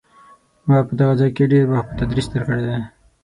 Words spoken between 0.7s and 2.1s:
په دغه ځای کې ډېر وخت په